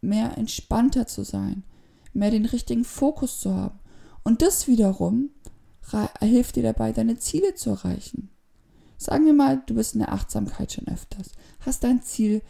mehr 0.00 0.38
entspannter 0.38 1.08
zu 1.08 1.24
sein, 1.24 1.64
mehr 2.12 2.30
den 2.30 2.46
richtigen 2.46 2.84
Fokus 2.84 3.40
zu 3.40 3.52
haben. 3.52 3.80
Und 4.22 4.42
das 4.42 4.68
wiederum 4.68 5.30
hilft 6.20 6.54
dir 6.54 6.62
dabei, 6.62 6.92
deine 6.92 7.18
Ziele 7.18 7.56
zu 7.56 7.70
erreichen. 7.70 8.30
Sagen 9.00 9.24
wir 9.24 9.32
mal, 9.32 9.62
du 9.64 9.74
bist 9.74 9.94
in 9.94 10.00
der 10.00 10.12
Achtsamkeit 10.12 10.72
schon 10.72 10.86
öfters, 10.86 11.30
hast 11.60 11.84
dein 11.84 12.02
Ziel 12.02 12.42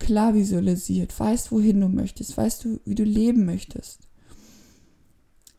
klar 0.00 0.34
visualisiert, 0.34 1.18
weißt, 1.18 1.52
wohin 1.52 1.80
du 1.80 1.88
möchtest, 1.88 2.36
weißt 2.36 2.64
du, 2.64 2.80
wie 2.84 2.96
du 2.96 3.04
leben 3.04 3.44
möchtest. 3.44 4.00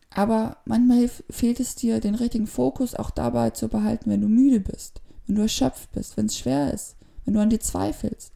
Aber 0.10 0.58
manchmal 0.66 1.10
fehlt 1.30 1.62
es 1.62 1.76
dir, 1.76 2.02
den 2.02 2.16
richtigen 2.16 2.46
Fokus 2.46 2.94
auch 2.94 3.10
dabei 3.10 3.52
zu 3.52 3.70
behalten, 3.70 4.10
wenn 4.10 4.20
du 4.20 4.28
müde 4.28 4.60
bist, 4.60 5.02
wenn 5.26 5.38
du 5.38 5.44
erschöpft 5.44 5.94
bist, 5.94 6.18
wenn 6.18 6.26
es 6.26 6.38
schwer 6.38 6.74
ist, 6.74 6.98
wenn 7.24 7.36
du 7.36 7.40
an 7.40 7.50
dir 7.50 7.62
zweifelst. 7.62 8.34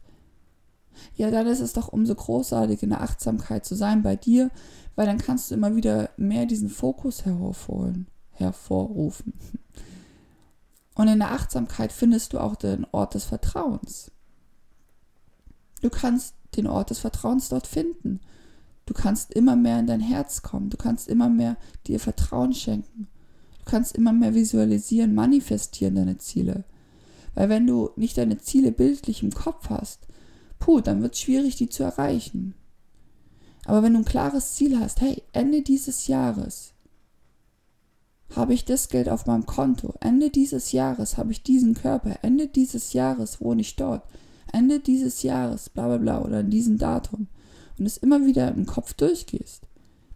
Ja, 1.14 1.30
dann 1.30 1.46
ist 1.46 1.60
es 1.60 1.74
doch 1.74 1.88
umso 1.88 2.14
großartiger, 2.14 2.84
in 2.84 2.90
der 2.90 3.02
Achtsamkeit 3.02 3.66
zu 3.66 3.74
sein 3.74 4.02
bei 4.02 4.16
dir, 4.16 4.50
weil 4.96 5.04
dann 5.04 5.18
kannst 5.18 5.50
du 5.50 5.54
immer 5.54 5.76
wieder 5.76 6.08
mehr 6.16 6.46
diesen 6.46 6.70
Fokus 6.70 7.26
hervorholen, 7.26 8.06
hervorrufen. 8.30 9.34
Und 10.98 11.06
in 11.06 11.20
der 11.20 11.30
Achtsamkeit 11.30 11.92
findest 11.92 12.32
du 12.32 12.40
auch 12.40 12.56
den 12.56 12.84
Ort 12.90 13.14
des 13.14 13.22
Vertrauens. 13.22 14.10
Du 15.80 15.90
kannst 15.90 16.34
den 16.56 16.66
Ort 16.66 16.90
des 16.90 16.98
Vertrauens 16.98 17.50
dort 17.50 17.68
finden. 17.68 18.18
Du 18.84 18.94
kannst 18.94 19.32
immer 19.32 19.54
mehr 19.54 19.78
in 19.78 19.86
dein 19.86 20.00
Herz 20.00 20.42
kommen. 20.42 20.70
Du 20.70 20.76
kannst 20.76 21.06
immer 21.06 21.28
mehr 21.28 21.56
dir 21.86 22.00
Vertrauen 22.00 22.52
schenken. 22.52 23.06
Du 23.60 23.70
kannst 23.70 23.94
immer 23.94 24.12
mehr 24.12 24.34
visualisieren, 24.34 25.14
manifestieren 25.14 25.94
deine 25.94 26.18
Ziele. 26.18 26.64
Weil 27.36 27.48
wenn 27.48 27.68
du 27.68 27.90
nicht 27.94 28.18
deine 28.18 28.38
Ziele 28.38 28.72
bildlich 28.72 29.22
im 29.22 29.30
Kopf 29.30 29.70
hast, 29.70 30.08
puh, 30.58 30.80
dann 30.80 31.00
wird 31.00 31.14
es 31.14 31.20
schwierig, 31.20 31.54
die 31.54 31.68
zu 31.68 31.84
erreichen. 31.84 32.54
Aber 33.66 33.84
wenn 33.84 33.92
du 33.92 34.00
ein 34.00 34.04
klares 34.04 34.54
Ziel 34.54 34.80
hast, 34.80 35.00
hey, 35.00 35.22
Ende 35.30 35.62
dieses 35.62 36.08
Jahres 36.08 36.72
habe 38.34 38.54
ich 38.54 38.64
das 38.64 38.88
Geld 38.88 39.08
auf 39.08 39.26
meinem 39.26 39.46
Konto, 39.46 39.94
Ende 40.00 40.30
dieses 40.30 40.72
Jahres 40.72 41.16
habe 41.16 41.32
ich 41.32 41.42
diesen 41.42 41.74
Körper, 41.74 42.18
Ende 42.22 42.46
dieses 42.46 42.92
Jahres 42.92 43.40
wohne 43.40 43.62
ich 43.62 43.76
dort, 43.76 44.02
Ende 44.52 44.80
dieses 44.80 45.22
Jahres, 45.22 45.70
bla 45.70 45.86
bla 45.86 45.98
bla, 45.98 46.22
oder 46.22 46.40
in 46.40 46.50
diesem 46.50 46.78
Datum, 46.78 47.28
und 47.78 47.86
es 47.86 47.96
immer 47.96 48.24
wieder 48.26 48.48
im 48.48 48.66
Kopf 48.66 48.94
durchgehst, 48.94 49.66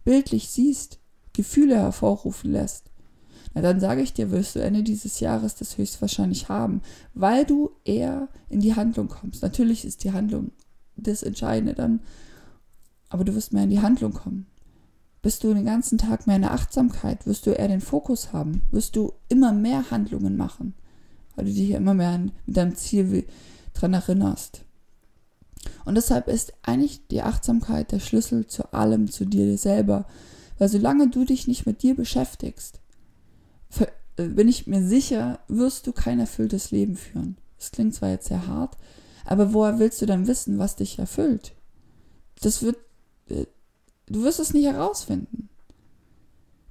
bildlich 0.03 0.49
siehst, 0.49 0.99
Gefühle 1.33 1.77
hervorrufen 1.77 2.51
lässt, 2.51 2.91
na 3.53 3.61
dann 3.61 3.79
sage 3.79 4.01
ich 4.01 4.13
dir, 4.13 4.31
wirst 4.31 4.55
du 4.55 4.59
Ende 4.59 4.83
dieses 4.83 5.19
Jahres 5.19 5.55
das 5.55 5.77
höchstwahrscheinlich 5.77 6.49
haben, 6.49 6.81
weil 7.13 7.45
du 7.45 7.71
eher 7.85 8.29
in 8.49 8.61
die 8.61 8.75
Handlung 8.75 9.09
kommst. 9.09 9.43
Natürlich 9.43 9.85
ist 9.85 10.03
die 10.03 10.11
Handlung 10.11 10.51
das 10.95 11.23
Entscheidende 11.23 11.73
dann, 11.73 11.99
aber 13.09 13.23
du 13.23 13.35
wirst 13.35 13.53
mehr 13.53 13.63
in 13.63 13.69
die 13.69 13.81
Handlung 13.81 14.13
kommen. 14.13 14.47
Bist 15.23 15.43
du 15.43 15.53
den 15.53 15.65
ganzen 15.65 15.97
Tag 15.97 16.27
mehr 16.27 16.35
in 16.35 16.43
der 16.43 16.51
Achtsamkeit, 16.51 17.25
wirst 17.25 17.47
du 17.47 17.51
eher 17.51 17.69
den 17.69 17.81
Fokus 17.81 18.33
haben, 18.33 18.61
wirst 18.71 18.95
du 18.95 19.13
immer 19.29 19.53
mehr 19.53 19.89
Handlungen 19.89 20.37
machen, 20.37 20.75
weil 21.35 21.45
du 21.45 21.53
dich 21.53 21.71
immer 21.71 21.95
mehr 21.95 22.19
mit 22.19 22.33
deinem 22.45 22.75
Ziel 22.75 23.25
dran 23.73 23.93
erinnerst. 23.93 24.61
Und 25.85 25.95
deshalb 25.95 26.27
ist 26.27 26.53
eigentlich 26.61 27.07
die 27.07 27.21
Achtsamkeit 27.21 27.91
der 27.91 27.99
Schlüssel 27.99 28.47
zu 28.47 28.73
allem, 28.73 29.09
zu 29.09 29.25
dir 29.25 29.57
selber. 29.57 30.05
Weil 30.59 30.69
solange 30.69 31.09
du 31.09 31.25
dich 31.25 31.47
nicht 31.47 31.65
mit 31.65 31.81
dir 31.83 31.95
beschäftigst, 31.95 32.79
äh, 34.17 34.27
bin 34.27 34.47
ich 34.47 34.67
mir 34.67 34.85
sicher, 34.85 35.39
wirst 35.47 35.87
du 35.87 35.91
kein 35.91 36.19
erfülltes 36.19 36.71
Leben 36.71 36.95
führen. 36.95 37.37
Das 37.57 37.71
klingt 37.71 37.95
zwar 37.95 38.09
jetzt 38.09 38.27
sehr 38.27 38.47
hart, 38.47 38.77
aber 39.25 39.53
woher 39.53 39.79
willst 39.79 40.01
du 40.01 40.05
dann 40.05 40.27
wissen, 40.27 40.59
was 40.59 40.75
dich 40.75 40.99
erfüllt? 40.99 41.53
Das 42.41 42.61
wird, 42.61 42.77
äh, 43.29 43.45
du 44.07 44.23
wirst 44.23 44.39
es 44.39 44.53
nicht 44.53 44.65
herausfinden. 44.65 45.49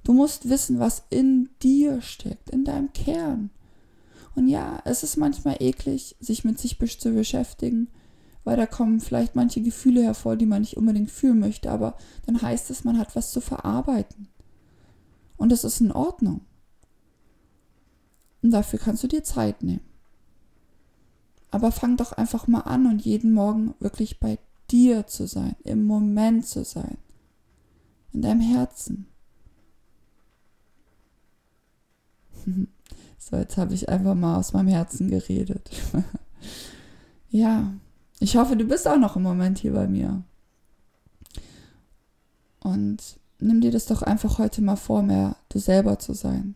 Du 0.03 0.13
musst 0.13 0.49
wissen, 0.49 0.79
was 0.79 1.03
in 1.09 1.49
dir 1.61 2.01
steckt, 2.01 2.49
in 2.49 2.65
deinem 2.65 2.91
Kern. 2.93 3.49
Und 4.35 4.47
ja, 4.47 4.81
es 4.85 5.03
ist 5.03 5.17
manchmal 5.17 5.57
eklig, 5.59 6.15
sich 6.19 6.43
mit 6.43 6.59
sich 6.59 6.77
zu 6.99 7.11
beschäftigen, 7.11 7.87
weil 8.43 8.57
da 8.57 8.65
kommen 8.65 8.99
vielleicht 8.99 9.35
manche 9.35 9.61
Gefühle 9.61 10.03
hervor, 10.03 10.35
die 10.35 10.45
man 10.45 10.61
nicht 10.61 10.75
unbedingt 10.75 11.11
fühlen 11.11 11.39
möchte, 11.39 11.71
aber 11.71 11.95
dann 12.25 12.41
heißt 12.41 12.69
es, 12.69 12.83
man 12.83 12.97
hat 12.97 13.15
was 13.15 13.31
zu 13.31 13.39
verarbeiten. 13.39 14.27
Und 15.37 15.51
das 15.51 15.63
ist 15.63 15.81
in 15.81 15.91
Ordnung. 15.91 16.41
Und 18.41 18.51
dafür 18.51 18.79
kannst 18.79 19.03
du 19.03 19.07
dir 19.07 19.23
Zeit 19.23 19.63
nehmen. 19.63 19.81
Aber 21.51 21.71
fang 21.71 21.97
doch 21.97 22.11
einfach 22.11 22.47
mal 22.47 22.61
an 22.61 22.87
und 22.87 23.05
jeden 23.05 23.33
Morgen 23.33 23.75
wirklich 23.79 24.19
bei 24.19 24.39
dir 24.71 25.07
zu 25.07 25.27
sein, 25.27 25.55
im 25.63 25.85
Moment 25.85 26.45
zu 26.47 26.65
sein, 26.65 26.97
in 28.13 28.21
deinem 28.21 28.41
Herzen. 28.41 29.07
So, 33.17 33.37
jetzt 33.37 33.55
habe 33.55 33.73
ich 33.73 33.87
einfach 33.87 34.15
mal 34.15 34.35
aus 34.35 34.51
meinem 34.51 34.67
Herzen 34.67 35.09
geredet. 35.09 35.69
ja, 37.29 37.71
ich 38.19 38.35
hoffe, 38.35 38.57
du 38.57 38.65
bist 38.65 38.85
auch 38.85 38.97
noch 38.97 39.15
im 39.15 39.21
Moment 39.21 39.59
hier 39.59 39.71
bei 39.71 39.87
mir. 39.87 40.23
Und 42.59 43.17
nimm 43.39 43.61
dir 43.61 43.71
das 43.71 43.85
doch 43.85 44.01
einfach 44.01 44.39
heute 44.39 44.61
mal 44.61 44.75
vor, 44.75 45.03
mehr 45.03 45.37
du 45.47 45.59
selber 45.59 45.99
zu 45.99 46.13
sein. 46.13 46.55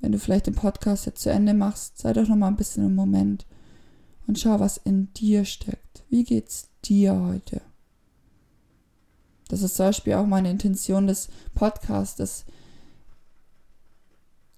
Wenn 0.00 0.12
du 0.12 0.18
vielleicht 0.20 0.46
den 0.46 0.54
Podcast 0.54 1.06
jetzt 1.06 1.22
zu 1.22 1.30
Ende 1.30 1.54
machst, 1.54 1.98
sei 1.98 2.12
doch 2.12 2.28
noch 2.28 2.36
mal 2.36 2.46
ein 2.46 2.56
bisschen 2.56 2.86
im 2.86 2.94
Moment 2.94 3.44
und 4.26 4.38
schau, 4.38 4.60
was 4.60 4.76
in 4.76 5.12
dir 5.14 5.44
steckt. 5.44 6.04
Wie 6.08 6.22
geht's 6.24 6.68
dir 6.84 7.20
heute? 7.20 7.62
Das 9.52 9.60
ist 9.60 9.76
zum 9.76 9.84
Beispiel 9.84 10.14
auch 10.14 10.24
meine 10.24 10.50
Intention 10.50 11.06
des 11.06 11.28
Podcasts, 11.54 12.46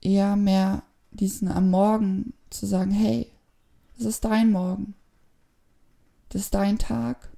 eher 0.01 0.37
mehr 0.37 0.85
diesen 1.11 1.49
am 1.49 1.69
Morgen 1.69 2.33
zu 2.49 2.65
sagen, 2.65 2.93
hey, 2.93 3.29
es 3.99 4.05
ist 4.05 4.25
dein 4.25 4.53
Morgen. 4.53 4.95
Das 6.29 6.43
ist 6.43 6.55
dein 6.55 6.79
Tag. 6.79 7.29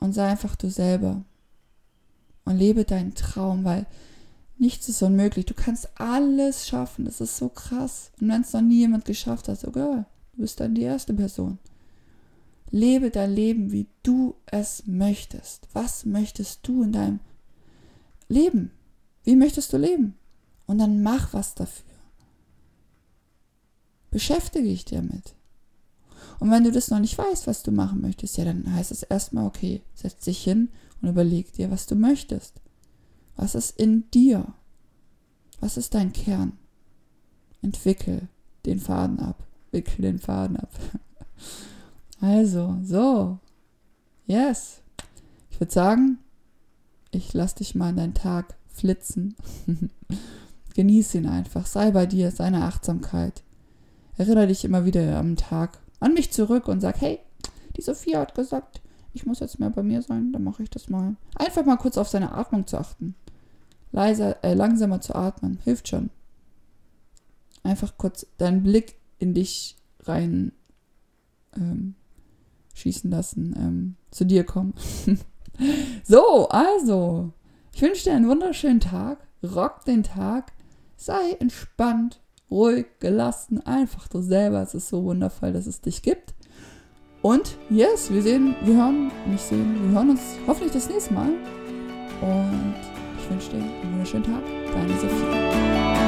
Und 0.00 0.14
sei 0.14 0.26
einfach 0.26 0.56
du 0.56 0.68
selber. 0.68 1.22
Und 2.44 2.56
lebe 2.56 2.84
deinen 2.84 3.14
Traum, 3.14 3.62
weil 3.62 3.86
nichts 4.58 4.88
ist 4.88 5.02
unmöglich. 5.02 5.46
Du 5.46 5.54
kannst 5.54 5.88
alles 5.94 6.66
schaffen. 6.66 7.04
Das 7.04 7.20
ist 7.20 7.36
so 7.36 7.48
krass. 7.48 8.10
Und 8.20 8.30
wenn 8.30 8.40
es 8.40 8.52
noch 8.52 8.62
nie 8.62 8.78
jemand 8.78 9.04
geschafft 9.04 9.46
hat, 9.46 9.60
sogar, 9.60 10.06
du 10.32 10.42
bist 10.42 10.58
dann 10.58 10.74
die 10.74 10.82
erste 10.82 11.14
Person. 11.14 11.60
Lebe 12.70 13.10
dein 13.10 13.32
Leben, 13.32 13.72
wie 13.72 13.88
du 14.02 14.34
es 14.46 14.86
möchtest. 14.86 15.68
Was 15.72 16.04
möchtest 16.04 16.66
du 16.66 16.82
in 16.82 16.92
deinem 16.92 17.20
Leben? 18.28 18.72
Wie 19.24 19.36
möchtest 19.36 19.72
du 19.72 19.76
leben? 19.76 20.14
Und 20.66 20.78
dann 20.78 21.02
mach 21.02 21.32
was 21.32 21.54
dafür. 21.54 21.84
Beschäftige 24.10 24.68
dich 24.68 24.84
damit. 24.84 25.34
Und 26.38 26.50
wenn 26.50 26.64
du 26.64 26.72
das 26.72 26.90
noch 26.90 26.98
nicht 26.98 27.16
weißt, 27.16 27.46
was 27.46 27.62
du 27.62 27.70
machen 27.70 28.00
möchtest, 28.00 28.36
ja, 28.36 28.44
dann 28.44 28.72
heißt 28.72 28.90
es 28.90 29.02
erstmal, 29.02 29.46
okay, 29.46 29.82
setz 29.94 30.24
dich 30.24 30.42
hin 30.42 30.70
und 31.00 31.08
überleg 31.08 31.52
dir, 31.52 31.70
was 31.70 31.86
du 31.86 31.94
möchtest. 31.94 32.60
Was 33.36 33.54
ist 33.54 33.78
in 33.78 34.10
dir? 34.10 34.54
Was 35.60 35.76
ist 35.76 35.94
dein 35.94 36.12
Kern? 36.12 36.52
Entwickel 37.62 38.28
den 38.64 38.80
Faden 38.80 39.20
ab. 39.20 39.46
Wickel 39.70 40.02
den 40.02 40.18
Faden 40.18 40.56
ab. 40.56 40.70
Also, 42.20 42.78
so. 42.82 43.38
Yes. 44.26 44.80
Ich 45.50 45.60
würde 45.60 45.72
sagen, 45.72 46.18
ich 47.10 47.32
lass 47.32 47.54
dich 47.54 47.74
mal 47.74 47.90
in 47.90 47.96
deinen 47.96 48.14
Tag 48.14 48.56
flitzen. 48.68 49.36
Genieß 50.74 51.14
ihn 51.14 51.26
einfach. 51.26 51.66
Sei 51.66 51.90
bei 51.90 52.06
dir, 52.06 52.30
seine 52.30 52.64
Achtsamkeit. 52.64 53.42
Erinnere 54.16 54.48
dich 54.48 54.64
immer 54.64 54.84
wieder 54.84 55.18
am 55.18 55.36
Tag 55.36 55.78
an 56.00 56.14
mich 56.14 56.32
zurück 56.32 56.68
und 56.68 56.80
sag, 56.80 57.00
hey, 57.00 57.20
die 57.76 57.82
Sophia 57.82 58.20
hat 58.20 58.34
gesagt, 58.34 58.80
ich 59.12 59.24
muss 59.24 59.40
jetzt 59.40 59.58
mehr 59.58 59.70
bei 59.70 59.82
mir 59.82 60.02
sein, 60.02 60.32
dann 60.32 60.44
mache 60.44 60.62
ich 60.62 60.70
das 60.70 60.88
mal. 60.88 61.16
Einfach 61.34 61.64
mal 61.64 61.76
kurz 61.76 61.96
auf 61.96 62.08
seine 62.08 62.32
Atmung 62.32 62.66
zu 62.66 62.78
achten. 62.78 63.14
Leiser, 63.92 64.44
äh, 64.44 64.54
langsamer 64.54 65.00
zu 65.00 65.14
atmen, 65.14 65.58
hilft 65.64 65.88
schon. 65.88 66.10
Einfach 67.62 67.96
kurz 67.96 68.26
deinen 68.36 68.62
Blick 68.62 68.96
in 69.18 69.32
dich 69.32 69.76
rein 70.00 70.52
ähm, 71.56 71.94
schießen 72.76 73.10
lassen, 73.10 73.54
ähm, 73.58 73.96
zu 74.10 74.24
dir 74.24 74.44
kommen. 74.44 74.74
so, 76.04 76.48
also, 76.48 77.32
ich 77.74 77.82
wünsche 77.82 78.04
dir 78.04 78.14
einen 78.14 78.28
wunderschönen 78.28 78.80
Tag. 78.80 79.18
Rock 79.42 79.84
den 79.84 80.02
Tag. 80.02 80.52
Sei 80.96 81.32
entspannt, 81.40 82.20
ruhig, 82.50 82.86
gelassen, 83.00 83.64
einfach 83.66 84.08
du 84.08 84.20
selber. 84.20 84.62
Es 84.62 84.74
ist 84.74 84.88
so 84.88 85.04
wundervoll, 85.04 85.52
dass 85.52 85.66
es 85.66 85.80
dich 85.80 86.02
gibt. 86.02 86.34
Und 87.22 87.58
yes, 87.70 88.10
wir 88.10 88.22
sehen, 88.22 88.54
wir 88.64 88.76
hören, 88.76 89.10
nicht 89.26 89.44
sehen, 89.44 89.74
wir 89.82 89.98
hören 89.98 90.10
uns 90.10 90.20
hoffentlich 90.46 90.72
das 90.72 90.88
nächste 90.88 91.12
Mal. 91.12 91.30
Und 92.20 92.74
ich 93.18 93.30
wünsche 93.30 93.50
dir 93.50 93.62
einen 93.62 93.92
wunderschönen 93.92 94.24
Tag. 94.24 94.42
Deine 94.72 95.00
Sophie. 95.00 96.05